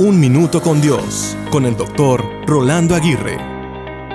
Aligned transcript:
Un 0.00 0.18
Minuto 0.18 0.62
con 0.62 0.80
Dios, 0.80 1.36
con 1.50 1.66
el 1.66 1.76
doctor 1.76 2.24
Rolando 2.46 2.94
Aguirre. 2.94 3.36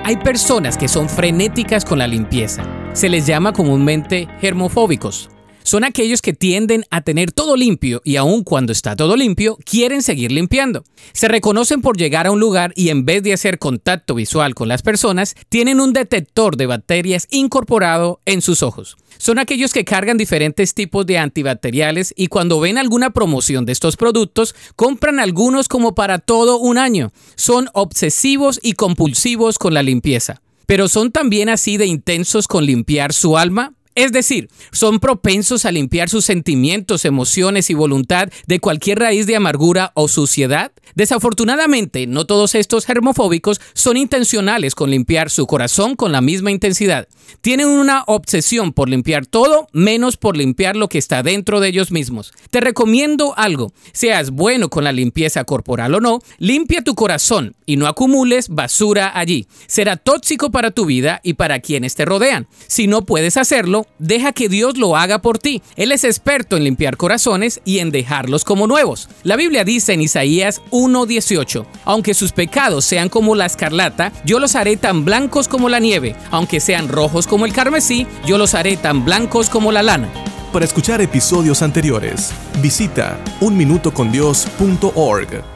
Hay 0.02 0.16
personas 0.16 0.76
que 0.76 0.88
son 0.88 1.08
frenéticas 1.08 1.84
con 1.84 2.00
la 2.00 2.08
limpieza. 2.08 2.64
Se 2.92 3.08
les 3.08 3.24
llama 3.24 3.52
comúnmente 3.52 4.26
germofóbicos. 4.40 5.30
Son 5.66 5.82
aquellos 5.82 6.22
que 6.22 6.32
tienden 6.32 6.84
a 6.92 7.00
tener 7.00 7.32
todo 7.32 7.56
limpio 7.56 8.00
y 8.04 8.14
aun 8.14 8.44
cuando 8.44 8.70
está 8.70 8.94
todo 8.94 9.16
limpio, 9.16 9.58
quieren 9.64 10.00
seguir 10.00 10.30
limpiando. 10.30 10.84
Se 11.12 11.26
reconocen 11.26 11.82
por 11.82 11.96
llegar 11.96 12.28
a 12.28 12.30
un 12.30 12.38
lugar 12.38 12.72
y 12.76 12.90
en 12.90 13.04
vez 13.04 13.24
de 13.24 13.32
hacer 13.32 13.58
contacto 13.58 14.14
visual 14.14 14.54
con 14.54 14.68
las 14.68 14.82
personas, 14.82 15.34
tienen 15.48 15.80
un 15.80 15.92
detector 15.92 16.56
de 16.56 16.66
bacterias 16.66 17.26
incorporado 17.32 18.20
en 18.26 18.42
sus 18.42 18.62
ojos. 18.62 18.96
Son 19.18 19.40
aquellos 19.40 19.72
que 19.72 19.84
cargan 19.84 20.16
diferentes 20.16 20.72
tipos 20.72 21.04
de 21.04 21.18
antibacteriales 21.18 22.14
y 22.16 22.28
cuando 22.28 22.60
ven 22.60 22.78
alguna 22.78 23.10
promoción 23.10 23.66
de 23.66 23.72
estos 23.72 23.96
productos, 23.96 24.54
compran 24.76 25.18
algunos 25.18 25.66
como 25.66 25.96
para 25.96 26.20
todo 26.20 26.58
un 26.58 26.78
año. 26.78 27.10
Son 27.34 27.70
obsesivos 27.72 28.60
y 28.62 28.74
compulsivos 28.74 29.58
con 29.58 29.74
la 29.74 29.82
limpieza. 29.82 30.42
Pero 30.66 30.86
son 30.86 31.10
también 31.10 31.48
así 31.48 31.76
de 31.76 31.86
intensos 31.86 32.46
con 32.46 32.66
limpiar 32.66 33.12
su 33.12 33.36
alma, 33.36 33.75
es 33.96 34.12
decir, 34.12 34.50
son 34.72 35.00
propensos 35.00 35.64
a 35.64 35.72
limpiar 35.72 36.10
sus 36.10 36.26
sentimientos, 36.26 37.06
emociones 37.06 37.70
y 37.70 37.74
voluntad 37.74 38.28
de 38.46 38.60
cualquier 38.60 38.98
raíz 38.98 39.26
de 39.26 39.36
amargura 39.36 39.92
o 39.94 40.06
suciedad. 40.06 40.70
Desafortunadamente, 40.94 42.06
no 42.06 42.26
todos 42.26 42.54
estos 42.54 42.84
germofóbicos 42.84 43.60
son 43.72 43.96
intencionales 43.96 44.74
con 44.74 44.90
limpiar 44.90 45.30
su 45.30 45.46
corazón 45.46 45.96
con 45.96 46.12
la 46.12 46.20
misma 46.20 46.50
intensidad. 46.50 47.08
Tienen 47.40 47.68
una 47.68 48.04
obsesión 48.06 48.72
por 48.72 48.88
limpiar 48.88 49.26
todo 49.26 49.66
menos 49.72 50.16
por 50.18 50.36
limpiar 50.36 50.76
lo 50.76 50.88
que 50.88 50.98
está 50.98 51.22
dentro 51.22 51.60
de 51.60 51.68
ellos 51.68 51.90
mismos. 51.90 52.32
Te 52.50 52.60
recomiendo 52.60 53.34
algo, 53.36 53.72
seas 53.92 54.30
bueno 54.30 54.68
con 54.68 54.84
la 54.84 54.92
limpieza 54.92 55.44
corporal 55.44 55.94
o 55.94 56.00
no, 56.00 56.20
limpia 56.38 56.84
tu 56.84 56.94
corazón 56.94 57.56
y 57.64 57.76
no 57.76 57.86
acumules 57.86 58.48
basura 58.50 59.18
allí. 59.18 59.46
Será 59.66 59.96
tóxico 59.96 60.50
para 60.50 60.70
tu 60.70 60.84
vida 60.84 61.20
y 61.24 61.34
para 61.34 61.60
quienes 61.60 61.94
te 61.94 62.04
rodean. 62.04 62.46
Si 62.66 62.86
no 62.86 63.06
puedes 63.06 63.36
hacerlo, 63.38 63.85
deja 63.98 64.32
que 64.32 64.48
Dios 64.48 64.76
lo 64.76 64.96
haga 64.96 65.20
por 65.20 65.38
ti. 65.38 65.62
Él 65.76 65.92
es 65.92 66.04
experto 66.04 66.56
en 66.56 66.64
limpiar 66.64 66.96
corazones 66.96 67.60
y 67.64 67.78
en 67.78 67.90
dejarlos 67.90 68.44
como 68.44 68.66
nuevos. 68.66 69.08
La 69.22 69.36
Biblia 69.36 69.64
dice 69.64 69.92
en 69.92 70.02
Isaías 70.02 70.62
1:18, 70.70 71.66
aunque 71.84 72.14
sus 72.14 72.32
pecados 72.32 72.84
sean 72.84 73.08
como 73.08 73.34
la 73.34 73.46
escarlata, 73.46 74.12
yo 74.24 74.38
los 74.38 74.56
haré 74.56 74.76
tan 74.76 75.04
blancos 75.04 75.48
como 75.48 75.68
la 75.68 75.80
nieve, 75.80 76.16
aunque 76.30 76.60
sean 76.60 76.88
rojos 76.88 77.26
como 77.26 77.44
el 77.44 77.52
carmesí, 77.52 78.06
yo 78.26 78.38
los 78.38 78.54
haré 78.54 78.76
tan 78.76 79.04
blancos 79.04 79.50
como 79.50 79.72
la 79.72 79.82
lana. 79.82 80.08
Para 80.52 80.64
escuchar 80.64 81.00
episodios 81.00 81.62
anteriores, 81.62 82.30
visita 82.62 83.18
unminutocondios.org. 83.40 85.55